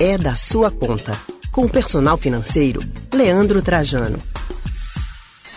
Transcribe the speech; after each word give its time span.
é 0.00 0.16
da 0.16 0.34
sua 0.34 0.70
conta. 0.70 1.12
Com 1.52 1.66
o 1.66 1.68
personal 1.68 2.16
financeiro, 2.16 2.80
Leandro 3.14 3.60
Trajano. 3.60 4.18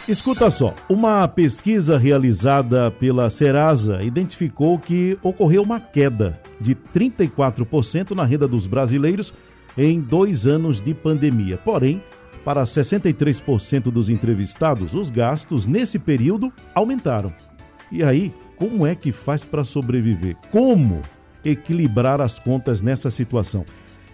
Escuta 0.06 0.52
só, 0.52 0.76
uma 0.90 1.26
pesquisa 1.30 1.98
realizada 1.98 2.92
pela 2.92 3.30
Serasa 3.30 4.04
identificou 4.04 4.78
que 4.78 5.18
ocorreu 5.24 5.64
uma 5.64 5.80
queda 5.80 6.38
de 6.60 6.76
34% 6.76 8.12
na 8.12 8.26
renda 8.26 8.46
dos 8.46 8.68
brasileiros 8.68 9.34
em 9.78 10.02
dois 10.02 10.46
anos 10.46 10.82
de 10.82 10.94
pandemia. 10.94 11.58
Porém, 11.64 12.04
para 12.44 12.66
63% 12.66 13.84
dos 13.84 14.10
entrevistados, 14.10 14.94
os 14.94 15.10
gastos 15.10 15.68
nesse 15.68 15.98
período 15.98 16.52
aumentaram. 16.76 17.34
E 17.90 18.04
aí, 18.04 18.34
como 18.58 18.86
é 18.86 18.94
que 18.94 19.14
faz 19.14 19.42
para 19.42 19.64
sobreviver? 19.64 20.36
Como 20.52 21.02
equilibrar 21.46 22.20
as 22.20 22.38
contas 22.40 22.82
nessa 22.82 23.10
situação? 23.10 23.66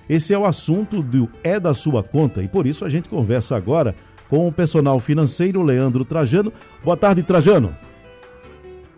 Esse 0.09 0.33
é 0.33 0.37
o 0.37 0.45
assunto 0.45 1.03
do 1.03 1.29
É 1.43 1.59
da 1.59 1.75
Sua 1.75 2.01
Conta 2.01 2.41
e 2.41 2.47
por 2.47 2.65
isso 2.65 2.83
a 2.83 2.89
gente 2.89 3.07
conversa 3.07 3.55
agora 3.55 3.93
com 4.27 4.47
o 4.47 4.51
personal 4.51 4.99
financeiro 4.99 5.61
Leandro 5.61 6.03
Trajano. 6.03 6.51
Boa 6.83 6.97
tarde, 6.97 7.21
Trajano. 7.21 7.75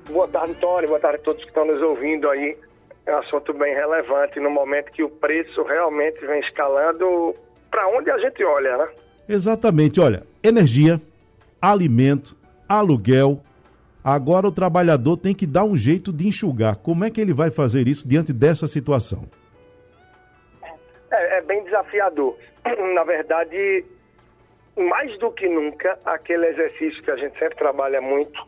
Boa 0.10 0.28
tarde, 0.30 0.54
Tony. 0.56 0.88
Boa 0.88 1.00
tarde 1.00 1.18
a 1.18 1.24
todos 1.24 1.42
que 1.42 1.50
estão 1.50 1.66
nos 1.66 1.82
ouvindo 1.82 2.30
aí. 2.30 2.58
É 3.06 3.14
um 3.14 3.20
assunto 3.20 3.54
bem 3.54 3.74
relevante 3.74 4.40
no 4.40 4.50
momento 4.50 4.92
que 4.92 5.04
o 5.04 5.10
preço 5.10 5.64
realmente 5.64 6.26
vem 6.26 6.40
escalando 6.40 7.36
para 7.70 7.88
onde 7.90 8.10
a 8.10 8.18
gente 8.18 8.42
olha, 8.46 8.78
né? 8.78 8.88
Exatamente. 9.28 10.00
Olha, 10.00 10.24
energia, 10.42 11.02
alimento, 11.62 12.38
aluguel. 12.70 13.42
Agora 14.02 14.48
o 14.48 14.52
trabalhador 14.52 15.18
tem 15.18 15.36
que 15.36 15.46
dar 15.46 15.66
um 15.66 15.76
jeito 15.76 16.14
de 16.14 16.28
enxugar. 16.28 16.78
Como 16.78 17.04
é 17.04 17.10
que 17.10 17.20
ele 17.20 17.34
vai 17.34 17.52
fazer 17.52 17.88
isso 17.88 18.08
diante 18.08 18.32
dessa 18.32 18.66
situação? 18.66 19.26
É, 21.12 21.38
é 21.38 21.42
bem 21.42 21.64
desafiador. 21.64 22.38
Na 22.94 23.04
verdade, 23.04 23.86
mais 24.78 25.18
do 25.20 25.32
que 25.32 25.48
nunca, 25.48 26.00
aquele 26.06 26.48
exercício 26.48 27.04
que 27.04 27.12
a 27.12 27.18
gente 27.18 27.38
sempre 27.38 27.58
trabalha 27.58 28.02
muito 28.02 28.40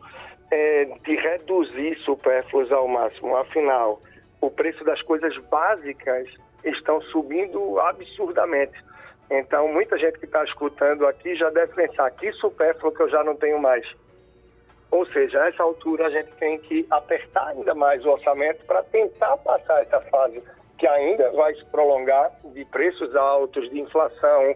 é 0.50 0.84
de 0.84 1.16
reduzir 1.16 1.96
supérfluos 1.98 2.72
ao 2.72 2.88
máximo. 2.88 3.36
Afinal, 3.36 4.00
o 4.40 4.50
preço 4.50 4.84
das 4.84 5.00
coisas 5.02 5.36
básicas 5.50 6.28
estão 6.64 7.00
subindo 7.02 7.78
absurdamente. 7.80 8.78
Então, 9.30 9.68
muita 9.68 9.98
gente 9.98 10.18
que 10.18 10.26
está 10.26 10.44
escutando 10.44 11.06
aqui 11.06 11.34
já 11.34 11.50
deve 11.50 11.74
pensar 11.74 12.10
que 12.12 12.30
supérfluo 12.32 12.92
que 12.92 13.02
eu 13.02 13.08
já 13.08 13.24
não 13.24 13.36
tenho 13.36 13.58
mais. 13.58 13.86
Ou 14.90 15.04
seja, 15.06 15.42
a 15.42 15.48
essa 15.48 15.62
altura 15.62 16.06
a 16.06 16.10
gente 16.10 16.30
tem 16.32 16.58
que 16.58 16.86
apertar 16.90 17.48
ainda 17.48 17.74
mais 17.74 18.04
o 18.04 18.10
orçamento 18.10 18.64
para 18.64 18.82
tentar 18.84 19.36
passar 19.38 19.82
essa 19.82 20.00
fase 20.02 20.42
que 20.84 20.88
ainda 20.88 21.30
vai 21.30 21.54
se 21.54 21.64
prolongar 21.70 22.30
de 22.52 22.62
preços 22.66 23.16
altos, 23.16 23.70
de 23.70 23.80
inflação, 23.80 24.54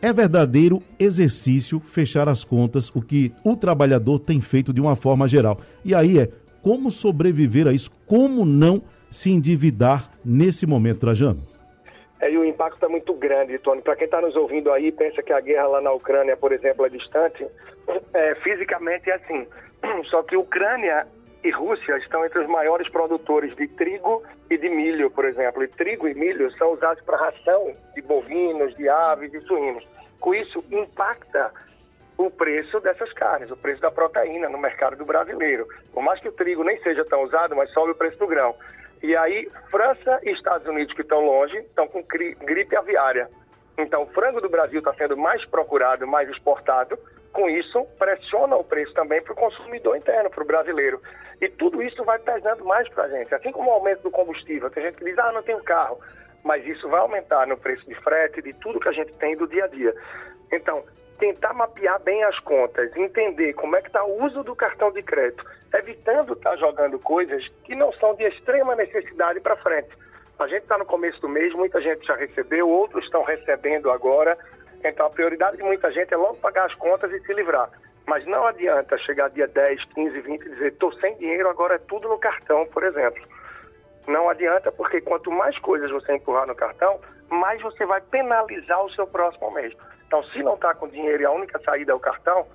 É 0.00 0.12
verdadeiro 0.12 0.82
exercício 0.98 1.78
fechar 1.80 2.28
as 2.28 2.42
contas, 2.42 2.90
o 2.94 3.00
que 3.00 3.32
o 3.44 3.56
trabalhador 3.56 4.18
tem 4.18 4.40
feito 4.40 4.72
de 4.72 4.80
uma 4.80 4.96
forma 4.96 5.28
geral. 5.28 5.60
E 5.84 5.94
aí 5.94 6.18
é 6.18 6.28
como 6.60 6.90
sobreviver 6.90 7.68
a 7.68 7.72
isso, 7.72 7.90
como 8.06 8.44
não 8.44 8.82
se 9.10 9.30
endividar 9.30 10.10
nesse 10.24 10.66
momento, 10.66 11.00
Trajano? 11.00 11.40
É, 12.20 12.30
e 12.30 12.38
o 12.38 12.44
impacto 12.44 12.84
é 12.84 12.88
muito 12.88 13.12
grande, 13.14 13.58
Tony. 13.58 13.82
Para 13.82 13.96
quem 13.96 14.04
está 14.04 14.20
nos 14.20 14.36
ouvindo 14.36 14.70
aí, 14.70 14.92
pensa 14.92 15.22
que 15.22 15.32
a 15.32 15.40
guerra 15.40 15.66
lá 15.66 15.80
na 15.80 15.92
Ucrânia, 15.92 16.36
por 16.36 16.52
exemplo, 16.52 16.86
é 16.86 16.88
distante. 16.88 17.46
É, 18.14 18.34
fisicamente 18.36 19.10
é 19.10 19.14
assim. 19.14 19.46
Só 20.10 20.22
que 20.22 20.36
Ucrânia 20.36 21.06
e 21.44 21.50
Rússia 21.50 21.96
estão 21.98 22.24
entre 22.24 22.38
os 22.38 22.46
maiores 22.48 22.88
produtores 22.88 23.54
de 23.56 23.66
trigo 23.66 24.22
e 24.48 24.56
de 24.56 24.68
milho, 24.68 25.10
por 25.10 25.24
exemplo. 25.24 25.62
E 25.64 25.68
trigo 25.68 26.06
e 26.06 26.14
milho 26.14 26.50
são 26.56 26.72
usados 26.72 27.02
para 27.04 27.16
ração 27.16 27.74
de 27.94 28.02
bovinos, 28.02 28.74
de 28.76 28.88
aves 28.88 29.34
e 29.34 29.40
suínos. 29.42 29.86
Com 30.20 30.34
isso, 30.34 30.64
impacta 30.70 31.52
o 32.16 32.30
preço 32.30 32.78
dessas 32.80 33.12
carnes, 33.12 33.50
o 33.50 33.56
preço 33.56 33.80
da 33.80 33.90
proteína 33.90 34.48
no 34.48 34.58
mercado 34.58 34.96
do 34.96 35.04
brasileiro. 35.04 35.66
Por 35.92 36.02
mais 36.02 36.20
que 36.20 36.28
o 36.28 36.32
trigo 36.32 36.62
nem 36.62 36.80
seja 36.82 37.04
tão 37.04 37.24
usado, 37.24 37.56
mas 37.56 37.70
sobe 37.72 37.90
o 37.90 37.96
preço 37.96 38.18
do 38.18 38.26
grão. 38.26 38.54
E 39.02 39.16
aí, 39.16 39.50
França 39.68 40.20
e 40.22 40.30
Estados 40.30 40.66
Unidos, 40.68 40.94
que 40.94 41.02
estão 41.02 41.24
longe, 41.24 41.56
estão 41.58 41.88
com 41.88 42.04
gripe 42.04 42.76
aviária. 42.76 43.28
Então, 43.76 44.02
o 44.02 44.06
frango 44.06 44.40
do 44.40 44.48
Brasil 44.48 44.78
está 44.78 44.94
sendo 44.94 45.16
mais 45.16 45.44
procurado, 45.46 46.06
mais 46.06 46.28
exportado. 46.28 46.96
Com 47.32 47.48
isso, 47.48 47.84
pressiona 47.98 48.54
o 48.54 48.62
preço 48.62 48.94
também 48.94 49.20
para 49.20 49.32
o 49.32 49.36
consumidor 49.36 49.96
interno, 49.96 50.30
para 50.30 50.44
o 50.44 50.46
brasileiro. 50.46 51.00
E 51.42 51.48
tudo 51.48 51.82
isso 51.82 52.04
vai 52.04 52.20
pesando 52.20 52.64
mais 52.64 52.88
para 52.90 53.02
a 53.02 53.08
gente. 53.08 53.34
Assim 53.34 53.50
como 53.50 53.68
o 53.68 53.72
aumento 53.72 54.02
do 54.02 54.12
combustível. 54.12 54.70
Tem 54.70 54.84
gente 54.84 54.96
que 54.96 55.04
diz, 55.04 55.18
ah, 55.18 55.32
não 55.32 55.42
tenho 55.42 55.60
carro. 55.64 55.98
Mas 56.44 56.64
isso 56.64 56.88
vai 56.88 57.00
aumentar 57.00 57.48
no 57.48 57.56
preço 57.56 57.84
de 57.84 57.96
frete, 57.96 58.40
de 58.40 58.52
tudo 58.54 58.78
que 58.78 58.88
a 58.88 58.92
gente 58.92 59.12
tem 59.14 59.36
do 59.36 59.48
dia 59.48 59.64
a 59.64 59.66
dia. 59.66 59.92
Então, 60.52 60.84
tentar 61.18 61.52
mapear 61.52 62.00
bem 62.00 62.22
as 62.22 62.38
contas, 62.40 62.94
entender 62.96 63.54
como 63.54 63.74
é 63.74 63.80
que 63.80 63.88
está 63.88 64.04
o 64.04 64.24
uso 64.24 64.44
do 64.44 64.54
cartão 64.54 64.92
de 64.92 65.02
crédito, 65.02 65.44
evitando 65.74 66.34
estar 66.34 66.50
tá 66.50 66.56
jogando 66.56 66.96
coisas 67.00 67.46
que 67.64 67.74
não 67.74 67.92
são 67.94 68.14
de 68.14 68.24
extrema 68.24 68.76
necessidade 68.76 69.40
para 69.40 69.56
frente. 69.56 69.90
A 70.38 70.46
gente 70.46 70.62
está 70.62 70.78
no 70.78 70.84
começo 70.84 71.20
do 71.20 71.28
mês, 71.28 71.52
muita 71.54 71.80
gente 71.80 72.06
já 72.06 72.14
recebeu, 72.14 72.68
outros 72.68 73.04
estão 73.04 73.24
recebendo 73.24 73.90
agora. 73.90 74.38
Então, 74.84 75.06
a 75.06 75.10
prioridade 75.10 75.56
de 75.56 75.62
muita 75.64 75.90
gente 75.90 76.14
é 76.14 76.16
logo 76.16 76.36
pagar 76.36 76.66
as 76.66 76.74
contas 76.74 77.10
e 77.12 77.20
se 77.20 77.32
livrar. 77.34 77.68
Mas 78.06 78.26
não 78.26 78.46
adianta 78.46 78.98
chegar 78.98 79.30
dia 79.30 79.46
10, 79.46 79.84
15, 79.84 80.20
20 80.20 80.42
e 80.42 80.48
dizer, 80.50 80.72
estou 80.72 80.92
sem 80.94 81.16
dinheiro, 81.16 81.48
agora 81.48 81.76
é 81.76 81.78
tudo 81.78 82.08
no 82.08 82.18
cartão, 82.18 82.66
por 82.66 82.82
exemplo. 82.82 83.22
Não 84.08 84.28
adianta, 84.28 84.72
porque 84.72 85.00
quanto 85.00 85.30
mais 85.30 85.56
coisas 85.58 85.90
você 85.90 86.14
empurrar 86.14 86.46
no 86.46 86.54
cartão, 86.54 87.00
mais 87.30 87.62
você 87.62 87.86
vai 87.86 88.00
penalizar 88.00 88.84
o 88.84 88.90
seu 88.90 89.06
próximo 89.06 89.50
mês. 89.52 89.72
Então, 90.06 90.22
se 90.24 90.42
não 90.42 90.54
está 90.54 90.74
com 90.74 90.88
dinheiro 90.88 91.22
e 91.22 91.26
a 91.26 91.30
única 91.30 91.58
saída 91.60 91.92
é 91.92 91.94
o 91.94 92.00
cartão, 92.00 92.46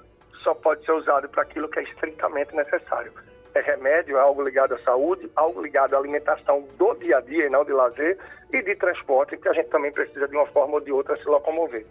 só 0.44 0.54
pode 0.54 0.86
ser 0.86 0.92
usado 0.92 1.28
para 1.30 1.44
aquilo 1.44 1.70
que 1.70 1.80
é 1.80 1.84
estritamente 1.84 2.56
necessário. 2.56 3.12
É 3.56 3.62
remédio, 3.62 4.18
é 4.18 4.20
algo 4.20 4.44
ligado 4.44 4.76
à 4.76 4.80
saúde, 4.80 5.32
algo 5.36 5.62
ligado 5.62 5.96
à 5.96 5.98
alimentação 5.98 6.68
do 6.78 6.94
dia 6.96 7.18
a 7.18 7.22
dia 7.22 7.48
e 7.48 7.50
não 7.50 7.66
de 7.66 7.72
lazer, 7.72 8.20
e 8.54 8.62
de 8.62 8.76
transporte, 8.76 9.38
que 9.38 9.48
a 9.48 9.54
gente 9.54 9.70
também 9.70 9.92
precisa 9.92 10.28
de 10.28 10.36
uma 10.36 10.46
forma 10.48 10.76
ou 10.76 10.82
de 10.82 10.92
outra 10.92 11.18
se 11.18 11.26
locomover. 11.26 11.86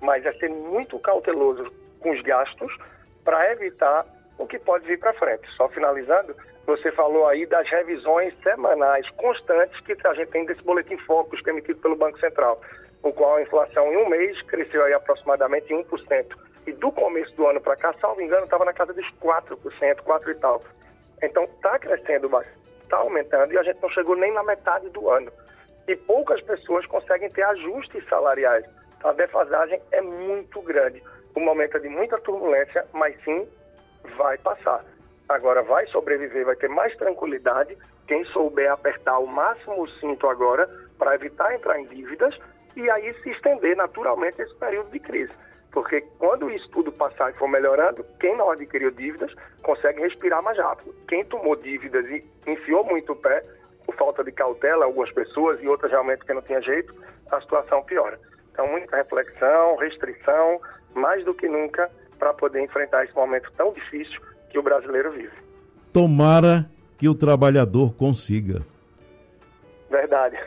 Mas 0.00 0.26
é 0.26 0.32
ser 0.32 0.48
muito 0.48 0.98
cauteloso 0.98 1.70
com 2.00 2.10
os 2.10 2.20
gastos 2.22 2.76
para 3.24 3.52
evitar 3.52 4.04
o 4.38 4.46
que 4.46 4.58
pode 4.58 4.86
vir 4.86 4.98
para 4.98 5.12
frente. 5.14 5.48
Só 5.56 5.68
finalizando, 5.68 6.34
você 6.66 6.92
falou 6.92 7.26
aí 7.26 7.46
das 7.46 7.68
revisões 7.68 8.34
semanais 8.42 9.08
constantes 9.10 9.78
que 9.80 9.96
a 10.06 10.14
gente 10.14 10.30
tem 10.30 10.44
desse 10.46 10.62
boletim 10.62 10.96
Focus 10.98 11.40
que 11.40 11.50
é 11.50 11.52
emitido 11.52 11.80
pelo 11.80 11.96
Banco 11.96 12.18
Central, 12.18 12.60
o 13.02 13.12
qual 13.12 13.36
a 13.36 13.42
inflação 13.42 13.92
em 13.92 13.96
um 13.96 14.08
mês 14.08 14.40
cresceu 14.42 14.84
aí 14.84 14.92
aproximadamente 14.92 15.72
1%. 15.72 16.36
E 16.66 16.72
do 16.72 16.92
começo 16.92 17.34
do 17.34 17.46
ano 17.48 17.60
para 17.60 17.76
cá, 17.76 17.92
salvo 18.00 18.20
engano, 18.20 18.44
estava 18.44 18.64
na 18.64 18.72
casa 18.72 18.92
dos 18.92 19.06
4%, 19.20 19.56
4% 19.96 20.28
e 20.28 20.34
tal. 20.36 20.62
Então 21.22 21.44
está 21.44 21.78
crescendo 21.78 22.28
bastante, 22.28 22.56
está 22.84 22.98
aumentando 22.98 23.52
e 23.52 23.58
a 23.58 23.62
gente 23.62 23.80
não 23.82 23.90
chegou 23.90 24.14
nem 24.14 24.32
na 24.32 24.44
metade 24.44 24.88
do 24.90 25.10
ano. 25.10 25.32
E 25.88 25.96
poucas 25.96 26.40
pessoas 26.42 26.86
conseguem 26.86 27.28
ter 27.30 27.42
ajustes 27.42 28.08
salariais. 28.08 28.64
A 29.02 29.12
defasagem 29.12 29.80
é 29.90 30.00
muito 30.00 30.62
grande. 30.62 31.02
O 31.34 31.40
momento 31.40 31.76
é 31.76 31.80
de 31.80 31.88
muita 31.88 32.18
turbulência, 32.18 32.84
mas 32.92 33.14
sim 33.24 33.46
vai 34.16 34.36
passar. 34.38 34.84
Agora 35.28 35.62
vai 35.62 35.86
sobreviver, 35.86 36.44
vai 36.44 36.56
ter 36.56 36.68
mais 36.68 36.94
tranquilidade 36.96 37.76
quem 38.06 38.24
souber 38.26 38.70
apertar 38.70 39.18
o 39.18 39.26
máximo 39.26 39.82
o 39.82 39.88
cinto 39.88 40.28
agora 40.28 40.68
para 40.98 41.14
evitar 41.14 41.54
entrar 41.54 41.80
em 41.80 41.86
dívidas 41.86 42.36
e 42.76 42.90
aí 42.90 43.14
se 43.22 43.30
estender 43.30 43.76
naturalmente 43.76 44.42
esse 44.42 44.54
período 44.56 44.90
de 44.90 44.98
crise. 44.98 45.32
Porque 45.70 46.02
quando 46.18 46.50
isso 46.50 46.68
tudo 46.70 46.92
passar 46.92 47.30
e 47.30 47.38
for 47.38 47.48
melhorando, 47.48 48.04
quem 48.20 48.36
não 48.36 48.50
adquiriu 48.50 48.90
dívidas 48.90 49.32
consegue 49.62 50.02
respirar 50.02 50.42
mais 50.42 50.58
rápido. 50.58 50.94
Quem 51.08 51.24
tomou 51.24 51.56
dívidas 51.56 52.04
e 52.10 52.22
enfiou 52.46 52.84
muito 52.84 53.12
o 53.12 53.16
pé, 53.16 53.42
por 53.86 53.94
falta 53.94 54.22
de 54.22 54.32
cautela, 54.32 54.84
algumas 54.84 55.10
pessoas 55.12 55.60
e 55.62 55.68
outras 55.68 55.90
realmente 55.90 56.24
que 56.24 56.34
não 56.34 56.42
tinha 56.42 56.60
jeito, 56.60 56.94
a 57.30 57.40
situação 57.40 57.82
piora. 57.82 58.20
Então, 58.52 58.66
muita 58.68 58.94
reflexão, 58.96 59.76
restrição, 59.76 60.60
mais 60.94 61.24
do 61.24 61.34
que 61.34 61.48
nunca, 61.48 61.90
para 62.18 62.32
poder 62.32 62.62
enfrentar 62.62 63.04
esse 63.04 63.14
momento 63.14 63.50
tão 63.56 63.72
difícil 63.72 64.20
que 64.50 64.58
o 64.58 64.62
brasileiro 64.62 65.10
vive. 65.12 65.32
Tomara 65.92 66.66
que 66.96 67.08
o 67.08 67.14
trabalhador 67.14 67.94
consiga. 67.94 68.62
Verdade. 69.90 70.38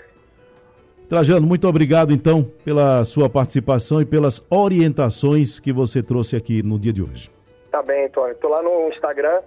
Trajano, 1.07 1.45
muito 1.45 1.67
obrigado 1.67 2.11
então 2.11 2.43
pela 2.63 3.05
sua 3.05 3.29
participação 3.29 4.01
e 4.01 4.05
pelas 4.05 4.45
orientações 4.49 5.59
que 5.59 5.71
você 5.71 6.01
trouxe 6.01 6.35
aqui 6.35 6.63
no 6.63 6.79
dia 6.79 6.91
de 6.91 7.03
hoje. 7.03 7.29
Tá 7.71 7.83
bem, 7.83 8.05
Antônio. 8.05 8.31
Estou 8.31 8.49
lá 8.49 8.63
no 8.63 8.89
Instagram, 8.89 9.41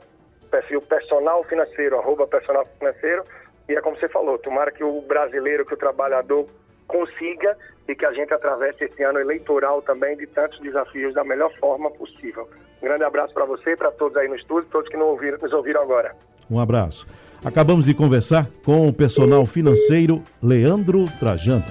perfil 0.50 0.80
personal 0.82 1.42
financeiro, 1.44 1.98
arroba 1.98 2.26
personal 2.26 2.66
financeiro. 2.78 3.24
E 3.68 3.74
é 3.74 3.80
como 3.80 3.98
você 3.98 4.08
falou, 4.08 4.38
tomara 4.38 4.70
que 4.70 4.84
o 4.84 5.00
brasileiro, 5.02 5.66
que 5.66 5.74
o 5.74 5.76
trabalhador 5.76 6.46
consiga 6.88 7.56
e 7.86 7.94
que 7.94 8.04
a 8.04 8.12
gente 8.12 8.34
atravesse 8.34 8.84
esse 8.84 9.02
ano 9.04 9.20
eleitoral 9.20 9.80
também 9.82 10.16
de 10.16 10.26
tantos 10.26 10.58
desafios 10.60 11.14
da 11.14 11.22
melhor 11.22 11.52
forma 11.60 11.90
possível. 11.90 12.48
Um 12.82 12.86
grande 12.86 13.04
abraço 13.04 13.32
para 13.32 13.44
você, 13.44 13.76
para 13.76 13.92
todos 13.92 14.16
aí 14.16 14.26
no 14.26 14.34
estúdio, 14.34 14.68
todos 14.70 14.88
que 14.88 14.96
não 14.96 15.06
ouviram, 15.06 15.38
nos 15.38 15.52
ouviram 15.52 15.82
agora. 15.82 16.16
Um 16.50 16.58
abraço. 16.58 17.06
Acabamos 17.44 17.86
de 17.86 17.94
conversar 17.94 18.48
com 18.64 18.88
o 18.88 18.92
personal 18.92 19.46
financeiro 19.46 20.22
Leandro 20.42 21.04
Trajano. 21.20 21.64